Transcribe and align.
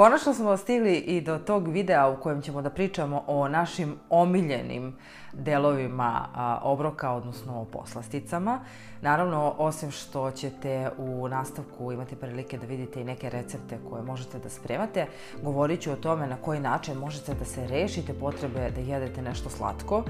Konačno 0.00 0.34
smo 0.34 0.56
stigli 0.56 0.96
i 0.96 1.20
do 1.20 1.38
tog 1.38 1.68
videa 1.68 2.08
u 2.08 2.20
kojem 2.20 2.42
ćemo 2.42 2.62
da 2.62 2.70
pričamo 2.70 3.24
o 3.26 3.48
našim 3.48 3.96
omiljenim 4.10 4.96
delovima 5.32 6.28
obroka, 6.62 7.12
odnosno 7.12 7.60
o 7.60 7.64
poslasticama. 7.64 8.60
Naravno, 9.02 9.54
osim 9.58 9.90
što 9.90 10.30
ćete 10.30 10.90
u 10.98 11.28
nastavku 11.28 11.92
imati 11.92 12.16
prilike 12.16 12.58
da 12.58 12.66
vidite 12.66 13.00
i 13.00 13.04
neke 13.04 13.30
recepte 13.30 13.78
koje 13.90 14.02
možete 14.02 14.38
da 14.38 14.48
spremate, 14.48 15.06
govorit 15.42 15.80
ću 15.80 15.92
o 15.92 15.96
tome 15.96 16.26
na 16.26 16.36
koji 16.36 16.60
način 16.60 16.98
možete 16.98 17.34
da 17.34 17.44
se 17.44 17.66
rešite 17.66 18.14
potrebe 18.14 18.70
da 18.70 18.80
jedete 18.80 19.22
nešto 19.22 19.50
slatko 19.50 20.04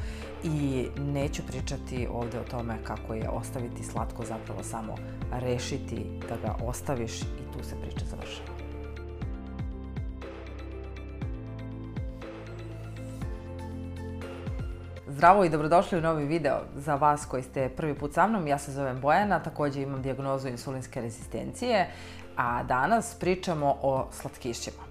i 0.45 0.87
neću 0.99 1.43
pričati 1.47 2.09
ovde 2.13 2.41
o 2.41 2.51
tome 2.51 2.79
kako 2.85 3.15
je 3.15 3.29
ostaviti 3.29 3.85
slatko, 3.85 4.25
zapravo 4.25 4.63
samo 4.63 4.95
rešiti 5.33 6.07
da 6.29 6.37
ga 6.37 6.55
ostaviš 6.67 7.23
i 7.23 7.53
tu 7.53 7.65
se 7.65 7.77
priča 7.83 8.05
završava. 8.11 8.70
Zdravo 15.21 15.45
i 15.45 15.49
dobrodošli 15.49 15.99
u 15.99 16.01
novi 16.01 16.25
video 16.25 16.61
za 16.75 16.95
vas 16.95 17.27
koji 17.27 17.43
ste 17.43 17.69
prvi 17.69 17.95
put 17.95 18.15
sa 18.15 18.27
mnom. 18.27 18.47
Ja 18.47 18.59
se 18.59 18.73
zovem 18.73 19.01
Bojana, 19.01 19.43
takođe 19.43 19.83
imam 19.83 20.03
dijagnozu 20.03 20.49
insulinske 20.49 21.01
rezistencije, 21.01 21.89
a 22.37 22.63
danas 22.63 23.15
pričamo 23.15 23.77
o 23.83 24.07
slatkišćima. 24.13 24.83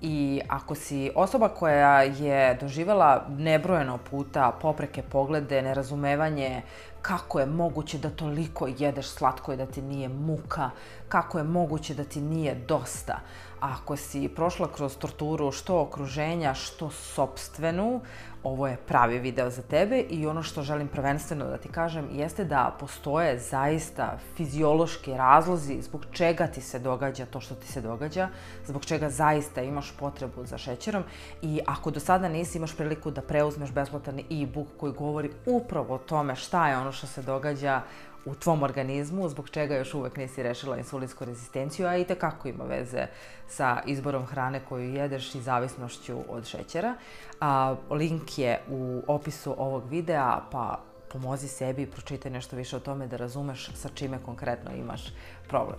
I 0.00 0.40
ako 0.48 0.74
si 0.74 1.10
osoba 1.14 1.48
koja 1.48 2.02
je 2.02 2.54
doživela 2.54 3.26
nebrojeno 3.28 3.98
puta 4.10 4.52
popreke 4.60 5.02
poglede, 5.02 5.62
nerazumevanje, 5.62 6.62
kako 7.02 7.40
je 7.40 7.46
moguće 7.46 7.98
da 7.98 8.10
toliko 8.10 8.68
jedeš 8.78 9.06
slatko 9.06 9.52
i 9.52 9.56
da 9.56 9.66
ti 9.66 9.82
nije 9.82 10.08
muka, 10.08 10.70
kako 11.08 11.38
je 11.38 11.44
moguće 11.44 11.94
da 11.94 12.04
ti 12.04 12.20
nije 12.20 12.54
dosta. 12.54 13.20
Ako 13.60 13.96
si 13.96 14.28
prošla 14.28 14.68
kroz 14.76 14.96
torturu 14.96 15.52
što 15.52 15.80
okruženja, 15.80 16.54
što 16.54 16.90
sobstvenu, 16.90 18.00
ovo 18.48 18.66
je 18.66 18.76
pravi 18.76 19.18
video 19.18 19.50
za 19.50 19.62
tebe 19.62 20.00
i 20.00 20.26
ono 20.26 20.42
što 20.42 20.62
želim 20.62 20.88
prvenstveno 20.88 21.44
da 21.44 21.56
ti 21.58 21.68
kažem 21.68 22.08
jeste 22.12 22.44
da 22.44 22.76
postoje 22.80 23.38
zaista 23.38 24.18
fiziološki 24.36 25.14
razlozi 25.14 25.82
zbog 25.82 26.06
čega 26.12 26.46
ti 26.46 26.60
se 26.60 26.78
događa 26.78 27.26
to 27.26 27.40
što 27.40 27.54
ti 27.54 27.66
se 27.66 27.80
događa, 27.80 28.28
zbog 28.66 28.84
čega 28.84 29.10
zaista 29.10 29.62
imaš 29.62 29.92
potrebu 29.98 30.44
za 30.44 30.58
šećerom 30.58 31.04
i 31.42 31.60
ako 31.66 31.90
do 31.90 32.00
sada 32.00 32.28
nisi 32.28 32.58
imaš 32.58 32.76
priliku 32.76 33.10
da 33.10 33.22
preuzmeš 33.22 33.70
besplatan 33.70 34.18
e-book 34.18 34.68
koji 34.76 34.92
govori 34.92 35.30
upravo 35.46 35.94
o 35.94 35.98
tome 35.98 36.36
šta 36.36 36.68
je 36.68 36.78
ono 36.78 36.92
što 36.92 37.06
se 37.06 37.22
događa 37.22 37.82
u 38.30 38.34
tvom 38.34 38.62
organizmu, 38.62 39.28
zbog 39.28 39.50
čega 39.50 39.76
još 39.76 39.94
uvek 39.94 40.16
nisi 40.16 40.42
rešila 40.42 40.76
insulinsku 40.76 41.24
rezistenciju, 41.24 41.86
a 41.86 41.96
i 41.96 42.04
tekako 42.04 42.48
ima 42.48 42.64
veze 42.64 43.06
sa 43.48 43.82
izborom 43.86 44.26
hrane 44.26 44.60
koju 44.68 44.94
jedeš 44.94 45.34
i 45.34 45.40
zavisnošću 45.40 46.18
od 46.28 46.46
šećera. 46.46 46.94
A, 47.40 47.74
link 47.90 48.38
je 48.38 48.60
u 48.70 49.02
opisu 49.06 49.54
ovog 49.58 49.88
videa, 49.90 50.40
pa 50.50 50.80
pomozi 51.12 51.48
sebi 51.48 51.82
i 51.82 51.90
pročitaj 51.90 52.30
nešto 52.30 52.56
više 52.56 52.76
o 52.76 52.80
tome 52.80 53.06
da 53.06 53.16
razumeš 53.16 53.70
sa 53.74 53.88
čime 53.94 54.18
konkretno 54.24 54.70
imaš 54.74 55.02
problem. 55.48 55.78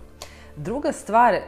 Druga 0.56 0.92
stvar 0.92 1.34
uh, 1.34 1.40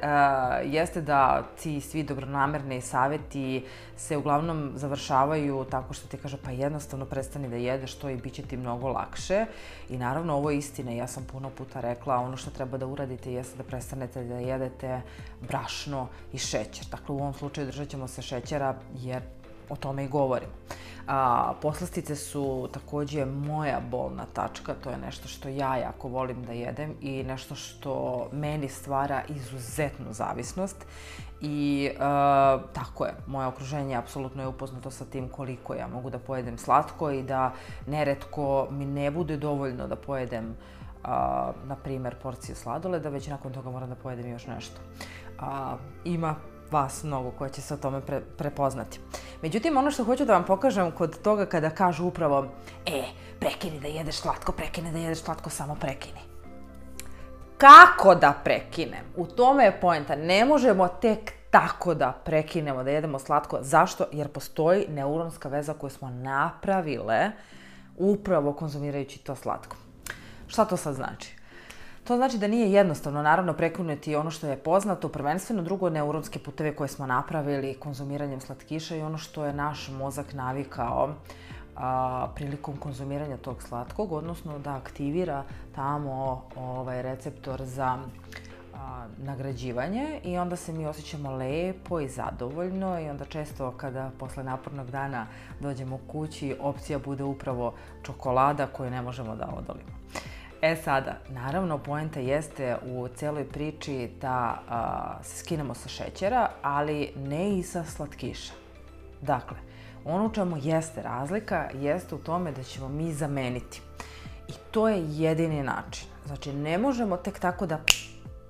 jeste 0.72 1.00
da 1.00 1.42
ti 1.62 1.80
svi 1.80 2.02
dobronamerni 2.02 2.80
saveti 2.80 3.64
se 3.96 4.16
uglavnom 4.16 4.72
završavaju 4.74 5.64
tako 5.70 5.94
što 5.94 6.08
ti 6.08 6.16
kaže 6.16 6.36
pa 6.44 6.50
jednostavno 6.50 7.06
prestani 7.06 7.48
da 7.48 7.56
jedeš 7.56 7.94
to 7.94 8.08
i 8.08 8.16
bit 8.16 8.32
će 8.32 8.42
ti 8.42 8.56
mnogo 8.56 8.88
lakše. 8.88 9.46
I 9.88 9.98
naravno 9.98 10.34
ovo 10.34 10.50
je 10.50 10.58
istina, 10.58 10.92
ja 10.92 11.06
sam 11.06 11.24
puno 11.32 11.50
puta 11.50 11.80
rekla 11.80 12.16
ono 12.16 12.36
što 12.36 12.50
treba 12.50 12.78
da 12.78 12.86
uradite 12.86 13.32
jeste 13.32 13.56
da 13.56 13.62
prestanete 13.62 14.24
da 14.24 14.34
jedete 14.34 15.00
brašno 15.40 16.08
i 16.32 16.38
šećer. 16.38 16.86
Dakle 16.90 17.14
u 17.14 17.18
ovom 17.18 17.34
slučaju 17.34 17.66
držat 17.66 17.88
ćemo 17.88 18.08
se 18.08 18.22
šećera 18.22 18.74
jer 18.94 19.22
o 19.68 19.76
tome 19.76 20.04
i 20.04 20.08
govorim. 20.08 20.48
A, 21.06 21.52
poslastice 21.62 22.16
su 22.16 22.68
takođe 22.72 23.24
moja 23.24 23.80
bolna 23.90 24.26
tačka, 24.32 24.74
to 24.74 24.90
je 24.90 24.98
nešto 24.98 25.28
što 25.28 25.48
ja 25.48 25.76
jako 25.76 26.08
volim 26.08 26.44
da 26.44 26.52
jedem 26.52 26.94
i 27.00 27.22
nešto 27.22 27.54
što 27.54 28.28
meni 28.32 28.68
stvara 28.68 29.22
izuzetnu 29.28 30.06
zavisnost 30.12 30.86
i 31.40 31.90
e, 31.94 31.98
tako 32.72 33.04
je, 33.04 33.14
moje 33.26 33.46
okruženje 33.46 33.96
apsolutno 33.96 34.42
je 34.42 34.48
upoznato 34.48 34.90
sa 34.90 35.04
tim 35.04 35.28
koliko 35.28 35.74
ja 35.74 35.88
mogu 35.88 36.10
da 36.10 36.18
pojedem 36.18 36.58
slatko 36.58 37.10
i 37.10 37.22
da 37.22 37.52
neretko 37.86 38.66
mi 38.70 38.86
ne 38.86 39.10
bude 39.10 39.36
dovoljno 39.36 39.86
da 39.86 39.96
pojedem 39.96 40.56
a, 41.04 41.52
na 41.64 41.76
primer 41.76 42.14
porciju 42.22 42.56
sladoleda, 42.56 43.08
već 43.08 43.26
nakon 43.26 43.52
toga 43.52 43.70
moram 43.70 43.88
da 43.88 43.94
pojedem 43.94 44.30
još 44.30 44.46
nešto. 44.46 44.80
A, 45.40 45.76
ima 46.04 46.34
vas 46.72 47.02
mnogo 47.04 47.30
koja 47.30 47.50
će 47.50 47.60
se 47.60 47.74
o 47.74 47.76
tome 47.76 48.00
pre, 48.00 48.20
prepoznati. 48.20 49.00
Međutim, 49.42 49.76
ono 49.76 49.90
što 49.90 50.04
hoću 50.04 50.24
da 50.24 50.32
vam 50.32 50.44
pokažem 50.44 50.90
kod 50.90 51.22
toga 51.22 51.46
kada 51.46 51.70
kažu 51.70 52.06
upravo 52.06 52.46
e, 52.86 53.02
prekini 53.40 53.80
da 53.80 53.88
jedeš 53.88 54.16
slatko, 54.16 54.52
prekini 54.52 54.92
da 54.92 54.98
jedeš 54.98 55.18
slatko, 55.18 55.50
samo 55.50 55.74
prekini. 55.74 56.20
Kako 57.58 58.14
da 58.14 58.32
prekinem? 58.44 59.04
U 59.16 59.26
tome 59.26 59.64
je 59.64 59.80
poenta. 59.80 60.16
Ne 60.16 60.44
možemo 60.44 60.88
tek 60.88 61.32
tako 61.50 61.94
da 61.94 62.12
prekinemo 62.24 62.82
da 62.84 62.90
jedemo 62.90 63.18
slatko. 63.18 63.58
Zašto? 63.60 64.04
Jer 64.12 64.28
postoji 64.28 64.86
neuronska 64.88 65.48
veza 65.48 65.74
koju 65.74 65.90
smo 65.90 66.10
napravile 66.10 67.30
upravo 67.96 68.52
konzumirajući 68.52 69.18
to 69.18 69.36
slatko. 69.36 69.76
Šta 70.46 70.64
to 70.64 70.76
sad 70.76 70.94
znači? 70.94 71.41
To 72.04 72.16
znači 72.16 72.38
da 72.38 72.46
nije 72.46 72.72
jednostavno, 72.72 73.22
naravno, 73.22 73.52
prekinuti 73.52 74.16
ono 74.16 74.30
što 74.30 74.46
je 74.46 74.56
poznato, 74.56 75.08
prvenstveno 75.08 75.62
drugo 75.62 75.90
neuronske 75.90 76.38
puteve 76.38 76.74
koje 76.76 76.88
smo 76.88 77.06
napravili 77.06 77.74
konzumiranjem 77.74 78.40
slatkiša 78.40 78.96
i 78.96 79.02
ono 79.02 79.18
što 79.18 79.44
je 79.44 79.52
naš 79.52 79.88
mozak 79.98 80.32
navikao 80.32 81.14
a, 81.76 82.26
prilikom 82.34 82.76
konzumiranja 82.76 83.36
tog 83.36 83.62
slatkog, 83.62 84.12
odnosno 84.12 84.58
da 84.58 84.74
aktivira 84.74 85.44
tamo 85.74 86.42
ovaj 86.56 87.02
receptor 87.02 87.64
za 87.64 87.98
a, 88.74 89.06
nagrađivanje 89.18 90.20
i 90.24 90.38
onda 90.38 90.56
se 90.56 90.72
mi 90.72 90.86
osjećamo 90.86 91.36
lepo 91.36 92.00
i 92.00 92.08
zadovoljno 92.08 93.00
i 93.00 93.08
onda 93.08 93.24
često 93.24 93.70
kada 93.70 94.10
posle 94.18 94.44
napornog 94.44 94.90
dana 94.90 95.26
dođemo 95.60 95.98
kući 96.06 96.56
opcija 96.60 96.98
bude 96.98 97.24
upravo 97.24 97.74
čokolada 98.02 98.66
koju 98.66 98.90
ne 98.90 99.02
možemo 99.02 99.36
da 99.36 99.46
odolimo. 99.46 100.02
E 100.62 100.76
sada, 100.76 101.16
naravno, 101.28 101.78
poenta 101.78 102.20
jeste 102.20 102.76
u 102.86 103.08
celoj 103.08 103.48
priči 103.48 104.10
da 104.20 104.62
se 105.22 105.38
skinemo 105.38 105.74
sa 105.74 105.88
šećera, 105.88 106.48
ali 106.62 107.12
ne 107.16 107.58
i 107.58 107.62
sa 107.62 107.84
slatkiša. 107.84 108.52
Dakle, 109.20 109.56
ono 110.04 110.26
u 110.26 110.32
čemu 110.32 110.56
jeste 110.60 111.02
razlika 111.02 111.68
jeste 111.74 112.14
u 112.14 112.18
tome 112.18 112.52
da 112.52 112.62
ćemo 112.62 112.88
mi 112.88 113.12
zameniti. 113.12 113.82
I 114.48 114.52
to 114.70 114.88
je 114.88 115.04
jedini 115.08 115.62
način. 115.62 116.08
Znači, 116.26 116.52
ne 116.52 116.78
možemo 116.78 117.16
tek 117.16 117.38
tako 117.38 117.66
da 117.66 117.78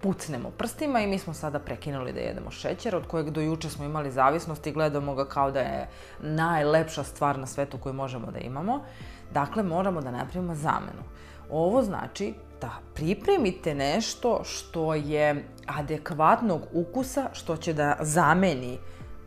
pucnemo 0.03 0.51
prstima 0.51 1.01
i 1.01 1.07
mi 1.07 1.19
smo 1.19 1.35
sada 1.35 1.59
prekinuli 1.59 2.13
da 2.13 2.21
jedemo 2.21 2.51
šećer, 2.51 2.97
od 2.97 3.07
kojeg 3.07 3.31
do 3.31 3.41
juče 3.41 3.71
smo 3.71 3.85
imali 3.85 4.11
zavisnost 4.11 4.67
i 4.67 4.73
gledamo 4.73 5.15
ga 5.15 5.29
kao 5.29 5.51
da 5.51 5.61
je 5.61 5.89
najlepša 6.21 7.05
stvar 7.05 7.39
na 7.39 7.47
svetu 7.47 7.79
koju 7.79 7.93
možemo 7.93 8.31
da 8.31 8.39
imamo. 8.39 8.81
Dakle, 9.31 9.63
moramo 9.63 10.01
da 10.01 10.11
napravimo 10.11 10.55
zamenu. 10.55 11.03
Ovo 11.53 11.83
znači 11.83 12.35
da 12.61 12.71
pripremite 12.95 13.75
nešto 13.75 14.41
što 14.45 14.95
je 14.95 15.45
adekvatnog 15.67 16.61
ukusa, 16.73 17.29
što 17.33 17.57
će 17.57 17.73
da 17.73 17.97
zameni 18.01 18.79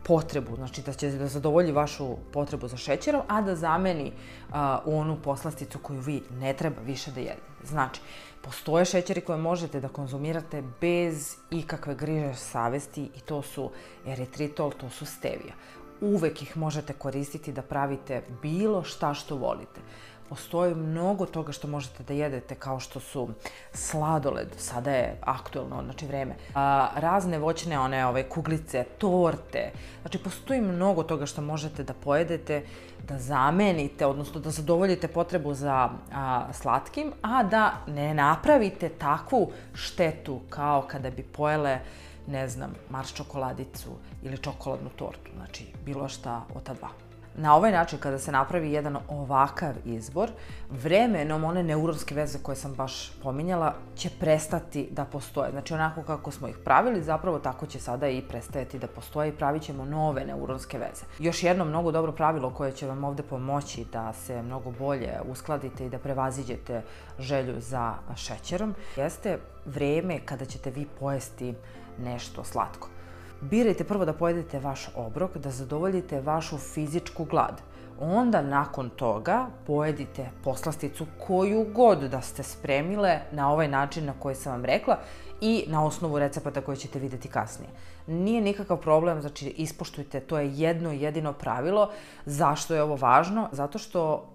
potrebu, 0.04 0.56
znači 0.56 0.82
da 0.82 0.92
će 0.92 1.10
da 1.10 1.26
zadovolji 1.26 1.72
vašu 1.72 2.16
potrebu 2.32 2.68
za 2.68 2.76
šećerom, 2.76 3.22
a 3.28 3.40
da 3.42 3.56
zameni 3.56 4.12
a, 4.52 4.80
onu 4.86 5.16
poslasticu 5.22 5.78
koju 5.78 6.00
vi 6.00 6.22
ne 6.40 6.52
treba 6.54 6.80
više 6.82 7.10
da 7.10 7.20
jedete. 7.20 7.64
Znači, 7.64 8.00
postoje 8.42 8.84
šećeri 8.84 9.20
koje 9.20 9.38
možete 9.38 9.80
da 9.80 9.88
konzumirate 9.88 10.62
bez 10.80 11.36
ikakve 11.50 11.94
griže 11.94 12.34
savesti 12.34 13.10
i 13.16 13.20
to 13.20 13.42
su 13.42 13.70
eritritol, 14.06 14.72
to 14.72 14.90
su 14.90 15.06
stevija. 15.06 15.54
Uvek 16.00 16.42
ih 16.42 16.56
možete 16.56 16.92
koristiti 16.92 17.52
da 17.52 17.62
pravite 17.62 18.22
bilo 18.42 18.82
šta 18.82 19.14
što 19.14 19.36
volite 19.36 19.80
postoji 20.28 20.74
mnogo 20.74 21.26
toga 21.26 21.52
što 21.52 21.68
možete 21.68 22.02
da 22.02 22.14
jedete, 22.14 22.54
kao 22.54 22.80
što 22.80 23.00
su 23.00 23.28
sladoled, 23.72 24.48
sada 24.56 24.90
je 24.90 25.18
aktuelno, 25.20 25.82
znači 25.84 26.06
vreme, 26.06 26.34
a, 26.54 26.88
razne 26.96 27.38
voćne 27.38 27.78
one 27.78 28.06
ove 28.06 28.28
kuglice, 28.28 28.84
torte, 28.98 29.70
znači 30.00 30.18
postoji 30.18 30.60
mnogo 30.60 31.02
toga 31.02 31.26
što 31.26 31.42
možete 31.42 31.82
da 31.82 31.94
pojedete, 31.94 32.62
da 33.08 33.18
zamenite, 33.18 34.06
odnosno 34.06 34.40
da 34.40 34.50
zadovoljite 34.50 35.08
potrebu 35.08 35.54
za 35.54 35.90
a, 36.12 36.52
slatkim, 36.52 37.12
a 37.22 37.42
da 37.42 37.72
ne 37.86 38.14
napravite 38.14 38.88
takvu 38.88 39.50
štetu 39.74 40.40
kao 40.50 40.82
kada 40.82 41.10
bi 41.10 41.22
pojele 41.22 41.78
ne 42.26 42.48
znam, 42.48 42.74
mars 42.90 43.12
čokoladicu 43.12 43.90
ili 44.22 44.38
čokoladnu 44.38 44.90
tortu, 44.96 45.30
znači 45.36 45.66
bilo 45.84 46.08
šta 46.08 46.42
od 46.54 46.62
ta 46.62 46.74
dva. 46.74 47.05
Na 47.38 47.56
ovaj 47.56 47.72
način, 47.72 47.98
kada 47.98 48.18
se 48.18 48.32
napravi 48.32 48.72
jedan 48.72 48.96
ovakav 49.08 49.74
izbor, 49.84 50.30
vremenom 50.70 51.44
one 51.44 51.62
neuronske 51.62 52.14
veze 52.14 52.38
koje 52.42 52.56
sam 52.56 52.74
baš 52.74 53.12
pominjala 53.22 53.74
će 53.96 54.10
prestati 54.20 54.88
da 54.90 55.04
postoje. 55.04 55.50
Znači, 55.50 55.74
onako 55.74 56.02
kako 56.02 56.30
smo 56.30 56.48
ih 56.48 56.56
pravili, 56.64 57.02
zapravo 57.02 57.38
tako 57.38 57.66
će 57.66 57.80
sada 57.80 58.08
i 58.08 58.22
prestajati 58.22 58.78
da 58.78 58.86
postoje 58.86 59.28
i 59.28 59.32
pravit 59.32 59.62
ćemo 59.62 59.84
nove 59.84 60.24
neuronske 60.24 60.78
veze. 60.78 61.04
Još 61.18 61.42
jedno 61.42 61.64
mnogo 61.64 61.92
dobro 61.92 62.12
pravilo 62.12 62.50
koje 62.50 62.72
će 62.72 62.86
vam 62.86 63.04
ovde 63.04 63.22
pomoći 63.22 63.86
da 63.92 64.12
se 64.12 64.42
mnogo 64.42 64.70
bolje 64.70 65.12
uskladite 65.28 65.86
i 65.86 65.90
da 65.90 65.98
prevaziđete 65.98 66.82
želju 67.18 67.54
za 67.58 67.94
šećerom, 68.16 68.74
jeste 68.96 69.38
vreme 69.66 70.18
kada 70.24 70.44
ćete 70.44 70.70
vi 70.70 70.86
pojesti 71.00 71.54
nešto 71.98 72.44
slatko. 72.44 72.95
Birajte 73.40 73.84
prvo 73.84 74.04
da 74.04 74.12
pojedete 74.12 74.58
vaš 74.58 74.88
obrok, 74.94 75.36
da 75.36 75.50
zadovoljite 75.50 76.20
vašu 76.20 76.58
fizičku 76.58 77.24
glad. 77.24 77.62
Onda 78.00 78.42
nakon 78.42 78.90
toga 78.90 79.46
pojedite 79.66 80.30
poslasticu 80.44 81.06
koju 81.26 81.66
god 81.74 81.98
da 81.98 82.20
ste 82.20 82.42
spremile 82.42 83.20
na 83.32 83.52
ovaj 83.52 83.68
način 83.68 84.04
na 84.04 84.12
koji 84.20 84.34
sam 84.34 84.52
vam 84.52 84.64
rekla 84.64 84.98
i 85.40 85.64
na 85.68 85.84
osnovu 85.84 86.18
recepata 86.18 86.60
koje 86.60 86.76
ćete 86.76 86.98
videti 86.98 87.28
kasnije. 87.28 87.70
Nije 88.06 88.40
nikakav 88.40 88.76
problem, 88.76 89.20
znači 89.20 89.48
ispoštujte, 89.48 90.20
to 90.20 90.38
je 90.38 90.52
jedno 90.58 90.92
jedino 90.92 91.32
pravilo. 91.32 91.90
Zašto 92.26 92.74
je 92.74 92.82
ovo 92.82 92.96
važno? 92.96 93.48
Zato 93.52 93.78
što 93.78 94.32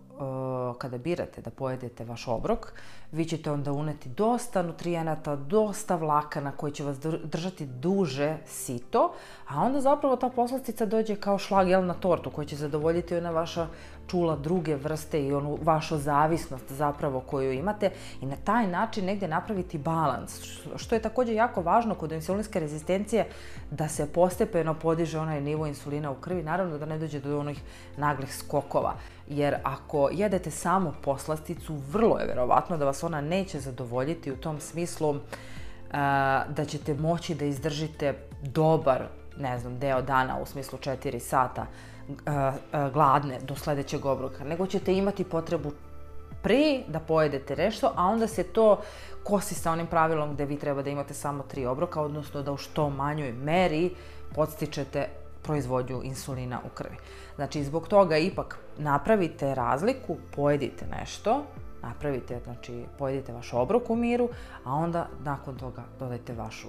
kada 0.78 0.98
birate 0.98 1.42
da 1.42 1.50
pojedete 1.50 2.06
vaš 2.06 2.28
obrok, 2.28 2.74
vi 3.12 3.26
ćete 3.26 3.52
onda 3.52 3.72
uneti 3.72 4.10
dosta 4.10 4.62
nutrijenata, 4.62 5.36
dosta 5.36 5.96
vlakana 5.96 6.52
koji 6.52 6.72
će 6.72 6.84
vas 6.84 7.00
držati 7.24 7.66
duže 7.66 8.38
sito, 8.46 9.14
a 9.48 9.62
onda 9.62 9.82
zapravo 9.82 10.16
ta 10.16 10.30
poslastica 10.30 10.86
dođe 10.86 11.16
kao 11.16 11.38
šlag 11.38 11.68
jel, 11.68 11.86
na 11.86 11.94
tortu 11.94 12.30
koji 12.30 12.48
će 12.48 12.56
zadovoljiti 12.56 13.16
ona 13.16 13.32
vaša 13.32 13.68
čula 14.08 14.36
druge 14.36 14.76
vrste 14.76 15.26
i 15.26 15.34
onu 15.34 15.58
vašu 15.62 15.98
zavisnost 15.98 16.72
zapravo 16.72 17.20
koju 17.20 17.52
imate 17.52 17.90
i 18.22 18.26
na 18.26 18.36
taj 18.36 18.68
način 18.68 19.06
negde 19.06 19.28
napraviti 19.28 19.78
balans, 19.78 20.42
što 20.76 20.96
je 20.96 21.02
takođe 21.02 21.34
jako 21.34 21.62
važno 21.62 21.96
kod 21.96 22.12
insulinske 22.12 22.60
rezistencije 22.60 23.28
da 23.72 23.88
se 23.88 24.14
postepeno 24.14 24.74
podiže 24.74 25.20
onaj 25.20 25.42
nivo 25.42 25.68
insulina 25.68 26.12
u 26.12 26.16
krvi, 26.16 26.44
naravno 26.44 26.78
da 26.78 26.86
ne 26.86 26.98
dođe 26.98 27.20
do 27.20 27.40
onih 27.40 27.62
naglih 27.98 28.36
skokova. 28.36 28.94
Jer 29.28 29.56
ako 29.64 30.10
jedete 30.12 30.52
samo 30.52 30.94
poslasticu, 31.02 31.76
vrlo 31.92 32.20
je 32.20 32.28
verovatno 32.28 32.78
da 32.78 32.86
vas 32.86 33.04
ona 33.04 33.22
neće 33.22 33.60
zadovoljiti 33.60 34.32
u 34.32 34.38
tom 34.38 34.60
smislu 34.60 35.16
da 36.48 36.66
ćete 36.68 36.94
moći 36.94 37.36
da 37.36 37.46
izdržite 37.46 38.14
dobar, 38.44 39.08
ne 39.38 39.60
znam, 39.60 39.80
deo 39.80 40.02
dana 40.02 40.40
u 40.42 40.46
smislu 40.46 40.80
4 40.80 41.20
sata 41.20 41.66
gladne 42.94 43.40
do 43.40 43.56
sledećeg 43.56 44.06
obroka, 44.06 44.44
nego 44.44 44.68
ćete 44.68 44.94
imati 44.94 45.24
potrebu 45.24 45.72
pre 46.44 46.84
da 46.88 47.00
pojedete 47.00 47.56
nešto, 47.56 47.94
a 47.96 48.06
onda 48.06 48.28
se 48.28 48.44
to 48.44 48.82
kosi 49.24 49.56
sa 49.56 49.72
onim 49.72 49.88
pravilom 49.88 50.34
gde 50.34 50.46
vi 50.46 50.58
treba 50.60 50.82
da 50.82 50.90
imate 50.90 51.14
samo 51.14 51.44
tri 51.44 51.66
obroka, 51.66 52.02
odnosno 52.02 52.42
da 52.42 52.52
u 52.52 52.58
što 52.58 52.90
manjoj 52.90 53.32
meri 53.32 53.96
podstičete 54.36 55.08
proizvodnju 55.44 56.02
insulina 56.04 56.60
u 56.66 56.70
krvi. 56.70 56.96
Znači, 57.36 57.64
zbog 57.64 57.88
toga 57.88 58.18
ipak 58.18 58.60
napravite 58.78 59.56
razliku, 59.56 60.18
pojedite 60.36 60.86
nešto, 61.00 61.44
napravite, 61.82 62.40
znači, 62.44 62.86
pojedite 62.98 63.34
vaš 63.34 63.54
obrok 63.54 63.90
u 63.90 63.96
miru, 63.96 64.30
a 64.64 64.74
onda 64.74 65.08
nakon 65.24 65.56
toga 65.56 65.84
dodajte 66.00 66.34
vašu 66.34 66.68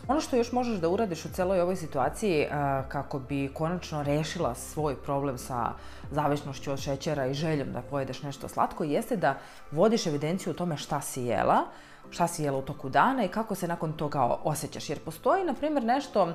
poslasticu. 0.00 0.12
Ono 0.12 0.20
što 0.20 0.36
još 0.36 0.52
možeš 0.52 0.80
da 0.80 0.88
uradiš 0.88 1.24
u 1.24 1.28
celoj 1.28 1.60
ovoj 1.60 1.76
situaciji 1.76 2.46
kako 2.88 3.18
bi 3.18 3.50
konačno 3.54 4.02
rešila 4.02 4.54
svoj 4.54 4.96
problem 4.96 5.38
sa 5.38 5.72
zavisnošću 6.10 6.72
od 6.72 6.78
šećera 6.78 7.26
i 7.26 7.34
željom 7.34 7.72
da 7.72 7.82
pojedeš 7.82 8.22
nešto 8.22 8.48
slatko, 8.48 8.84
jeste 8.84 9.16
da 9.16 9.38
vodiš 9.70 10.06
evidenciju 10.06 10.50
o 10.50 10.56
tome 10.56 10.76
šta 10.76 11.00
si 11.00 11.22
jela, 11.22 11.64
šta 12.10 12.26
si 12.26 12.42
jela 12.42 12.58
u 12.58 12.62
toku 12.62 12.88
dana 12.88 13.24
i 13.24 13.28
kako 13.28 13.54
se 13.54 13.68
nakon 13.68 13.92
toga 13.92 14.22
osjećaš. 14.44 14.88
Jer 14.90 14.98
postoji, 14.98 15.44
na 15.44 15.54
primjer, 15.54 15.84
nešto 15.84 16.32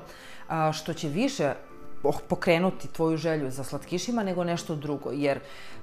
što 0.72 0.94
će 0.94 1.08
više 1.08 1.54
pokrenuti 2.28 2.88
tvoju 2.88 3.16
želju 3.16 3.50
za 3.50 3.64
slatkišima 3.64 4.22
nego 4.22 4.44
nešto 4.44 4.74
drugo. 4.74 5.10
Jer 5.12 5.40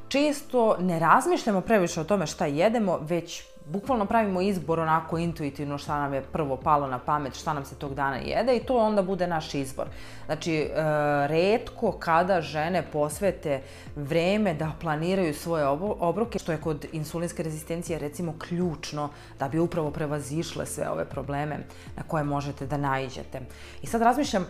često 0.07 0.77
ne 0.79 0.99
razmišljamo 0.99 1.61
previše 1.61 2.01
o 2.01 2.03
tome 2.03 2.27
šta 2.27 2.45
jedemo, 2.45 2.97
već 3.01 3.43
bukvalno 3.65 4.05
pravimo 4.05 4.41
izbor 4.41 4.79
onako 4.79 5.17
intuitivno 5.17 5.77
šta 5.77 5.99
nam 5.99 6.13
je 6.13 6.21
prvo 6.21 6.57
palo 6.57 6.87
na 6.87 6.99
pamet, 6.99 7.35
šta 7.35 7.53
nam 7.53 7.65
se 7.65 7.75
tog 7.75 7.95
dana 7.95 8.17
jede 8.17 8.55
i 8.55 8.63
to 8.63 8.77
onda 8.77 9.01
bude 9.01 9.27
naš 9.27 9.53
izbor. 9.53 9.87
Znači, 10.25 10.55
e, 10.55 10.67
redko 11.27 11.91
kada 11.91 12.41
žene 12.41 12.83
posvete 12.91 13.61
vreme 13.95 14.53
da 14.53 14.71
planiraju 14.81 15.33
svoje 15.33 15.67
obroke, 15.99 16.39
što 16.39 16.51
je 16.51 16.57
kod 16.57 16.85
insulinske 16.91 17.43
rezistencije 17.43 17.99
recimo 17.99 18.33
ključno 18.39 19.09
da 19.39 19.47
bi 19.47 19.59
upravo 19.59 19.91
prevazišle 19.91 20.65
sve 20.65 20.89
ove 20.89 21.05
probleme 21.05 21.57
na 21.97 22.03
koje 22.07 22.23
možete 22.23 22.67
da 22.67 22.77
naiđete. 22.77 23.39
I 23.81 23.87
sad 23.87 24.01
razmišljam, 24.01 24.47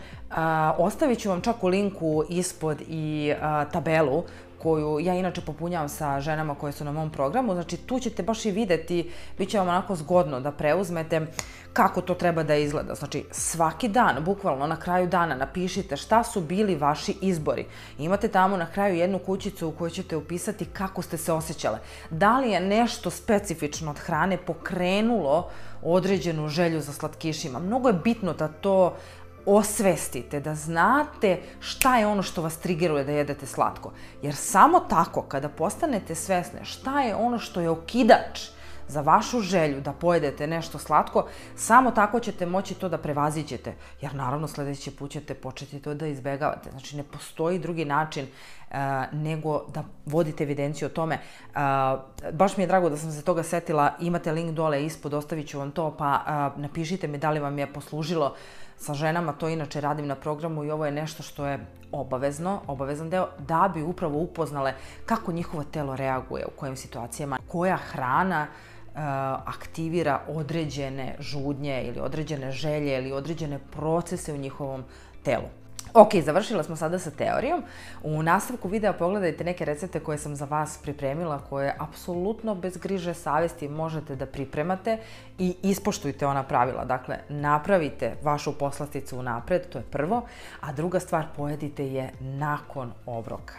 ostavit 0.78 1.18
ću 1.18 1.28
vam 1.28 1.40
čak 1.40 1.64
u 1.64 1.68
linku 1.68 2.24
ispod 2.28 2.82
i 2.88 3.34
tabelu 3.72 4.24
koju 4.62 5.00
ja 5.00 5.14
inače 5.14 5.40
popunjavam 5.40 5.88
sa 5.88 6.20
ženama 6.20 6.54
koje 6.54 6.72
su 6.72 6.84
na 6.84 6.92
mom 6.92 7.10
programu. 7.10 7.54
Znači, 7.54 7.76
tu 7.76 7.98
ćete 8.00 8.22
baš 8.22 8.44
i 8.44 8.50
videti, 8.50 9.10
bit 9.38 9.50
će 9.50 9.58
vam 9.58 9.68
onako 9.68 9.96
zgodno 9.96 10.40
da 10.40 10.52
preuzmete 10.52 11.26
kako 11.72 12.00
to 12.00 12.14
treba 12.14 12.42
da 12.42 12.54
izgleda. 12.54 12.94
Znači, 12.94 13.24
svaki 13.30 13.88
dan, 13.88 14.24
bukvalno 14.24 14.66
na 14.66 14.76
kraju 14.76 15.06
dana, 15.06 15.34
napišite 15.34 15.96
šta 15.96 16.24
su 16.24 16.40
bili 16.40 16.76
vaši 16.76 17.16
izbori. 17.20 17.66
Imate 17.98 18.28
tamo 18.28 18.56
na 18.56 18.66
kraju 18.66 18.96
jednu 18.96 19.18
kućicu 19.18 19.68
u 19.68 19.72
kojoj 19.72 19.90
ćete 19.90 20.16
upisati 20.16 20.64
kako 20.64 21.02
ste 21.02 21.16
se 21.16 21.32
osjećale. 21.32 21.78
Da 22.10 22.38
li 22.38 22.50
je 22.50 22.60
nešto 22.60 23.10
specifično 23.10 23.90
od 23.90 23.98
hrane 23.98 24.36
pokrenulo 24.36 25.50
određenu 25.82 26.48
želju 26.48 26.80
za 26.80 26.92
slatkišima. 26.92 27.58
Mnogo 27.58 27.88
je 27.88 28.00
bitno 28.04 28.32
da 28.32 28.48
to 28.48 28.96
osvestite, 29.46 30.40
da 30.40 30.54
znate 30.54 31.40
šta 31.60 31.98
je 31.98 32.06
ono 32.06 32.22
što 32.22 32.42
vas 32.42 32.56
triggeruje 32.56 33.04
da 33.04 33.12
jedete 33.12 33.46
slatko. 33.46 33.92
Jer 34.22 34.34
samo 34.34 34.80
tako, 34.80 35.22
kada 35.22 35.48
postanete 35.48 36.14
svesne 36.14 36.64
šta 36.64 37.00
je 37.00 37.14
ono 37.16 37.38
što 37.38 37.60
je 37.60 37.70
okidač 37.70 38.40
za 38.88 39.00
vašu 39.00 39.40
želju 39.40 39.80
da 39.80 39.92
pojedete 39.92 40.46
nešto 40.46 40.78
slatko, 40.78 41.26
samo 41.56 41.90
tako 41.90 42.20
ćete 42.20 42.46
moći 42.46 42.74
to 42.74 42.88
da 42.88 42.98
prevazićete. 42.98 43.74
Jer 44.00 44.14
naravno 44.14 44.48
sledeći 44.48 44.90
put 44.90 45.10
ćete 45.10 45.34
početi 45.34 45.80
to 45.80 45.94
da 45.94 46.06
izbegavate. 46.06 46.70
Znači 46.70 46.96
ne 46.96 47.02
postoji 47.02 47.58
drugi 47.58 47.84
način 47.84 48.26
uh, 48.26 48.76
nego 49.12 49.64
da 49.74 49.84
vodite 50.06 50.44
evidenciju 50.44 50.86
o 50.86 50.90
tome. 50.90 51.18
Uh, 51.48 52.32
baš 52.32 52.56
mi 52.56 52.62
je 52.62 52.66
drago 52.66 52.90
da 52.90 52.96
sam 52.96 53.12
se 53.12 53.22
toga 53.22 53.42
setila, 53.42 53.94
imate 54.00 54.32
link 54.32 54.50
dole 54.50 54.84
ispod, 54.84 55.14
ostavit 55.14 55.48
ću 55.48 55.58
vam 55.58 55.70
to, 55.70 55.94
pa 55.98 56.20
uh, 56.54 56.60
napišite 56.60 57.08
mi 57.08 57.18
da 57.18 57.30
li 57.30 57.40
vam 57.40 57.58
je 57.58 57.72
poslužilo 57.72 58.34
sa 58.82 58.94
ženama, 58.94 59.32
to 59.32 59.48
inače 59.48 59.80
radim 59.80 60.06
na 60.06 60.14
programu 60.14 60.64
i 60.64 60.70
ovo 60.70 60.86
je 60.86 60.92
nešto 60.92 61.22
što 61.22 61.46
je 61.46 61.58
obavezno, 61.92 62.60
obavezan 62.66 63.10
deo, 63.10 63.28
da 63.38 63.70
bi 63.74 63.82
upravo 63.82 64.18
upoznale 64.18 64.74
kako 65.06 65.32
njihovo 65.32 65.64
telo 65.64 65.96
reaguje, 65.96 66.46
u 66.46 66.50
kojim 66.56 66.76
situacijama, 66.76 67.38
koja 67.48 67.76
hrana 67.76 68.46
uh, 68.50 69.00
aktivira 69.46 70.20
određene 70.28 71.16
žudnje 71.20 71.82
ili 71.82 72.00
određene 72.00 72.52
želje 72.52 72.98
ili 72.98 73.12
određene 73.12 73.58
procese 73.70 74.32
u 74.32 74.36
njihovom 74.36 74.84
telu. 75.22 75.61
Ok, 75.94 76.14
završila 76.24 76.62
smo 76.62 76.76
sada 76.76 76.98
sa 76.98 77.10
teorijom. 77.10 77.62
U 78.02 78.22
nastavku 78.22 78.68
videa 78.68 78.92
pogledajte 78.92 79.44
neke 79.44 79.64
recepte 79.64 80.00
koje 80.00 80.18
sam 80.18 80.36
za 80.36 80.44
vas 80.44 80.78
pripremila, 80.82 81.38
koje 81.38 81.74
apsolutno 81.78 82.54
bez 82.54 82.76
griže 82.76 83.14
savesti 83.14 83.68
možete 83.68 84.16
da 84.16 84.26
pripremate 84.26 84.98
i 85.38 85.56
ispoštujte 85.62 86.26
ona 86.26 86.42
pravila. 86.42 86.84
Dakle, 86.84 87.18
napravite 87.28 88.14
vašu 88.22 88.52
poslasticu 88.58 89.18
unapred, 89.18 89.68
to 89.68 89.78
je 89.78 89.84
prvo, 89.90 90.22
a 90.60 90.72
druga 90.72 91.00
stvar, 91.00 91.24
pojedite 91.36 91.86
je 91.86 92.10
nakon 92.20 92.92
obroka. 93.06 93.54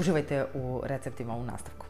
Uživajte 0.00 0.46
u 0.54 0.80
receptima 0.84 1.36
u 1.36 1.44
nastavku. 1.44 1.86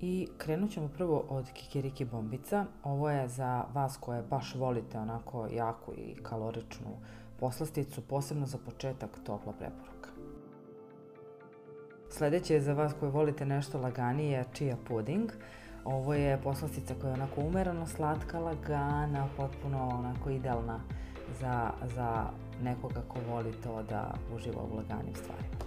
I 0.00 0.28
krenut 0.38 0.70
ćemo 0.70 0.88
prvo 0.88 1.24
od 1.28 1.50
kikiriki 1.52 2.04
bombica. 2.04 2.64
Ovo 2.84 3.10
je 3.10 3.28
za 3.28 3.64
vas 3.72 3.96
koje 3.96 4.22
baš 4.22 4.54
volite 4.54 4.98
onako 4.98 5.48
jaku 5.52 5.92
i 5.96 6.14
kaloričnu 6.22 6.90
poslasticu, 7.42 8.00
posebno 8.00 8.46
za 8.46 8.58
početak 8.58 9.10
topla 9.26 9.52
preporuka. 9.52 10.08
Sledeće 12.10 12.54
je 12.54 12.60
za 12.60 12.72
vas 12.72 12.92
koji 13.00 13.12
volite 13.12 13.46
nešto 13.46 13.78
laganije, 13.78 14.44
chia 14.54 14.76
pudding. 14.88 15.30
Ovo 15.84 16.14
je 16.14 16.38
poslastica 16.42 16.94
koja 17.00 17.10
je 17.10 17.14
onako 17.14 17.40
umerano 17.40 17.86
slatka, 17.86 18.38
lagana, 18.38 19.26
potpuno 19.36 19.88
onako 19.88 20.30
idealna 20.30 20.80
za, 21.40 21.70
za 21.94 22.26
nekoga 22.62 23.02
ko 23.08 23.18
voli 23.28 23.52
to 23.62 23.82
da 23.88 24.14
uživa 24.34 24.62
u 24.62 24.76
laganim 24.76 25.14
stvarima. 25.14 25.58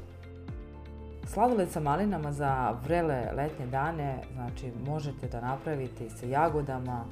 Sladoled 1.27 1.71
sa 1.71 1.79
malinama 1.79 2.31
za 2.31 2.71
vrele 2.83 3.31
letnje 3.35 3.67
dane, 3.67 4.23
znači 4.33 4.71
možete 4.85 5.27
da 5.27 5.41
napravite 5.41 6.05
i 6.05 6.09
sa 6.09 6.25
jagodama, 6.25 7.05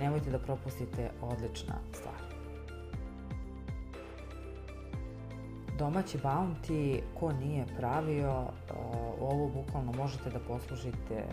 nemojte 0.00 0.30
da 0.30 0.38
propustite 0.38 1.10
odlična 1.22 1.74
stvar. 1.92 2.19
Domaći 5.80 6.18
bounty, 6.18 7.00
ko 7.20 7.32
nije 7.32 7.64
pravio, 7.78 8.44
ovo 9.20 9.48
bukvalno 9.48 9.92
možete 9.92 10.30
da 10.30 10.38
poslužite 10.38 11.14
e, 11.14 11.26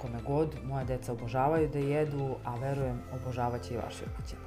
kome 0.00 0.22
god. 0.26 0.56
Moje 0.64 0.84
deca 0.84 1.12
obožavaju 1.12 1.68
da 1.68 1.78
jedu, 1.78 2.34
a 2.44 2.54
verujem 2.54 3.00
obožavaće 3.14 3.74
i 3.74 3.76
vaše 3.76 4.04
kućine. 4.16 4.40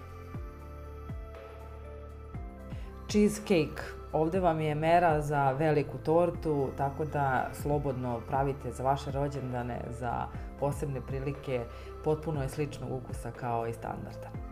Cheesecake. 3.10 3.84
Ovde 4.14 4.40
vam 4.40 4.60
je 4.60 4.76
mera 4.76 5.22
za 5.22 5.52
veliku 5.52 5.98
tortu, 5.98 6.70
tako 6.78 7.06
da 7.06 7.50
slobodno 7.54 8.20
pravite 8.28 8.72
za 8.72 8.84
vaše 8.84 9.12
rođendane, 9.12 9.82
za 9.90 10.28
posebne 10.60 11.02
prilike. 11.02 11.66
Potpuno 12.04 12.42
je 12.42 12.50
sličnog 12.50 12.92
ukusa 12.92 13.32
kao 13.32 13.68
i 13.68 13.74
standarda. 13.74 14.51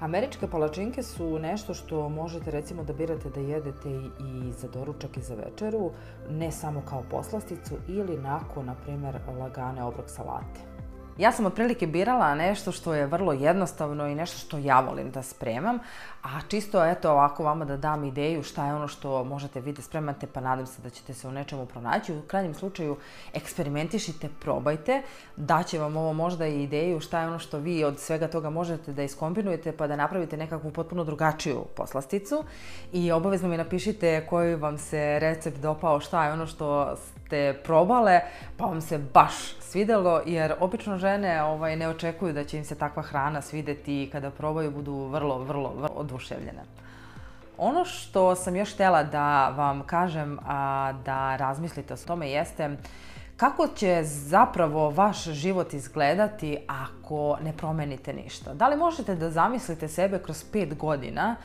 Američke 0.00 0.46
palačinke 0.46 1.02
su 1.02 1.38
nešto 1.38 1.74
što 1.74 2.08
možete 2.08 2.50
recimo 2.50 2.84
da 2.84 2.92
birate 2.92 3.30
da 3.30 3.40
jedete 3.40 3.90
i 4.20 4.52
za 4.52 4.68
doručak 4.68 5.16
i 5.16 5.22
za 5.22 5.34
večeru, 5.34 5.90
ne 6.30 6.52
samo 6.52 6.82
kao 6.88 7.02
poslasticu 7.10 7.74
ili 7.88 8.18
nakon, 8.18 8.66
na 8.66 8.74
primer, 8.74 9.18
lagane 9.40 9.84
obrok 9.84 10.10
salate. 10.10 10.67
Ja 11.18 11.32
sam 11.32 11.46
otprilike 11.46 11.86
birala 11.86 12.34
nešto 12.34 12.72
što 12.72 12.94
je 12.94 13.06
vrlo 13.06 13.32
jednostavno 13.32 14.06
i 14.06 14.14
nešto 14.14 14.38
što 14.38 14.58
ja 14.58 14.80
volim 14.80 15.10
da 15.10 15.22
spremam, 15.22 15.78
a 16.22 16.28
čisto 16.48 16.84
eto 16.84 17.10
ovako 17.10 17.44
vama 17.44 17.64
da 17.64 17.76
dam 17.76 18.04
ideju 18.04 18.42
šta 18.42 18.66
je 18.66 18.74
ono 18.74 18.88
što 18.88 19.24
možete 19.24 19.60
vi 19.60 19.72
da 19.72 19.82
spremate, 19.82 20.26
pa 20.26 20.40
nadam 20.40 20.66
se 20.66 20.82
da 20.82 20.90
ćete 20.90 21.14
se 21.14 21.28
u 21.28 21.32
nečemu 21.32 21.66
pronaći. 21.66 22.14
U 22.14 22.22
krajnjem 22.22 22.54
slučaju 22.54 22.96
eksperimentišite, 23.34 24.28
probajte, 24.40 25.02
daće 25.36 25.78
vam 25.78 25.96
ovo 25.96 26.12
možda 26.12 26.46
i 26.46 26.62
ideju 26.62 27.00
šta 27.00 27.20
je 27.20 27.26
ono 27.26 27.38
što 27.38 27.58
vi 27.58 27.84
od 27.84 27.98
svega 27.98 28.28
toga 28.28 28.50
možete 28.50 28.92
da 28.92 29.02
iskombinujete 29.02 29.72
pa 29.72 29.86
da 29.86 29.96
napravite 29.96 30.36
nekakvu 30.36 30.70
potpuno 30.70 31.04
drugačiju 31.04 31.64
poslasticu 31.76 32.44
i 32.92 33.12
obavezno 33.12 33.48
mi 33.48 33.56
napišite 33.56 34.26
koji 34.26 34.54
vam 34.54 34.78
se 34.78 35.18
recept 35.18 35.58
dopao, 35.58 36.00
šta 36.00 36.24
je 36.24 36.32
ono 36.32 36.46
što 36.46 36.96
ste 36.96 37.60
probale, 37.64 38.20
pa 38.56 38.64
vam 38.64 38.80
se 38.80 38.98
baš 38.98 39.34
svidelo, 39.60 40.22
jer 40.26 40.54
obično 40.60 40.98
žene 40.98 41.07
ovaj, 41.44 41.76
ne 41.76 41.88
očekuju 41.88 42.32
da 42.32 42.44
će 42.44 42.58
im 42.58 42.64
se 42.64 42.74
takva 42.74 43.02
hrana 43.02 43.42
svideti 43.42 44.02
i 44.02 44.10
kada 44.10 44.30
probaju 44.30 44.70
budu 44.70 44.94
vrlo, 44.94 45.38
vrlo, 45.38 45.72
vrlo 45.76 45.96
oduševljene. 45.96 46.62
Ono 47.58 47.84
što 47.84 48.34
sam 48.34 48.56
još 48.56 48.74
htjela 48.74 49.02
da 49.02 49.48
vam 49.48 49.82
kažem, 49.82 50.38
a 50.46 50.92
da 51.04 51.36
razmislite 51.36 51.94
o 51.94 51.96
tome 51.96 52.30
jeste 52.30 52.76
kako 53.38 53.68
će 53.68 54.00
zapravo 54.04 54.90
vaš 54.90 55.24
život 55.24 55.74
izgledati 55.74 56.58
ako 56.66 57.38
ne 57.42 57.52
promenite 57.52 58.12
ništa? 58.12 58.54
Da 58.54 58.68
li 58.68 58.76
možete 58.76 59.14
da 59.14 59.30
zamislite 59.30 59.88
sebe 59.88 60.18
kroz 60.18 60.44
pet 60.52 60.78
godina 60.78 61.36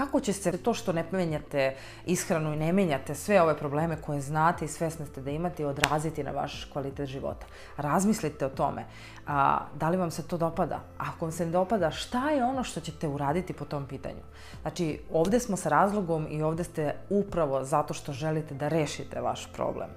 kako 0.00 0.20
će 0.20 0.32
se 0.32 0.58
to 0.62 0.74
što 0.74 0.92
ne 0.92 1.04
menjate 1.12 1.74
ishranu 2.06 2.52
i 2.52 2.56
ne 2.56 2.72
menjate 2.72 3.14
sve 3.14 3.42
ove 3.42 3.56
probleme 3.56 3.96
koje 3.96 4.20
znate 4.20 4.64
i 4.64 4.68
svesni 4.68 5.06
ste 5.06 5.20
da 5.20 5.30
imate 5.30 5.66
odraziti 5.66 6.24
na 6.24 6.30
vaš 6.30 6.64
kvalitet 6.72 7.08
života? 7.08 7.46
Razmislite 7.76 8.46
o 8.46 8.48
tome. 8.48 8.84
A, 9.26 9.58
da 9.74 9.88
li 9.88 9.96
vam 9.96 10.10
se 10.10 10.22
to 10.28 10.38
dopada? 10.38 10.80
Ako 10.98 11.24
vam 11.24 11.32
se 11.32 11.46
ne 11.46 11.52
dopada, 11.52 11.90
šta 11.90 12.30
je 12.30 12.44
ono 12.44 12.64
što 12.64 12.80
ćete 12.80 13.08
uraditi 13.08 13.52
po 13.52 13.64
tom 13.64 13.86
pitanju? 13.86 14.24
Znači, 14.62 15.00
ovde 15.12 15.40
smo 15.40 15.56
sa 15.56 15.68
razlogom 15.68 16.26
i 16.30 16.42
ovde 16.42 16.64
ste 16.64 16.94
upravo 17.10 17.64
zato 17.64 17.94
što 17.94 18.12
želite 18.12 18.54
da 18.54 18.68
rešite 18.68 19.20
vaš 19.20 19.52
problem. 19.52 19.90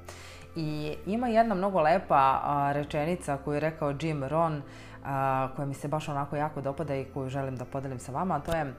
I 0.55 0.95
ima 1.05 1.27
jedna 1.27 1.55
mnogo 1.55 1.81
lepa 1.81 2.41
a, 2.43 2.71
rečenica 2.73 3.37
koju 3.37 3.53
je 3.53 3.59
rekao 3.59 3.95
Jim 4.01 4.23
Rohn, 4.23 4.61
a, 5.05 5.47
koja 5.55 5.65
mi 5.65 5.73
se 5.73 5.87
baš 5.87 6.09
onako 6.09 6.35
jako 6.35 6.61
dopada 6.61 6.95
i 6.95 7.05
koju 7.05 7.29
želim 7.29 7.55
da 7.55 7.65
podelim 7.65 7.99
sa 7.99 8.11
vama, 8.11 8.35
a 8.35 8.39
to 8.39 8.51
je 8.51 8.73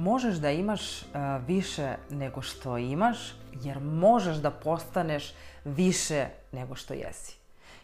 možeš 0.00 0.36
da 0.36 0.50
imaš 0.50 1.02
a, 1.02 1.40
više 1.46 1.94
nego 2.10 2.42
što 2.42 2.78
imaš, 2.78 3.18
jer 3.62 3.80
možeš 3.80 4.36
da 4.36 4.50
postaneš 4.50 5.32
više 5.64 6.26
nego 6.52 6.74
što 6.74 6.94
jesi. 6.94 7.36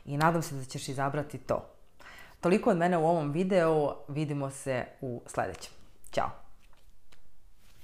I 0.04 0.16
nadam 0.16 0.42
se 0.42 0.54
da 0.54 0.64
ćeš 0.64 0.88
izabrati 0.88 1.38
to. 1.38 1.66
Toliko 2.40 2.70
od 2.70 2.76
mene 2.76 2.99
u 2.99 3.06
ovom 3.06 3.32
videu, 3.32 3.90
vidimo 4.08 4.50
se 4.50 4.85
u 5.00 5.23
sledećem. 5.26 5.73
Ćao! 6.12 6.46